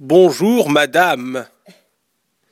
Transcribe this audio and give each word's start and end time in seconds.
Bonjour 0.00 0.70
madame. 0.70 1.46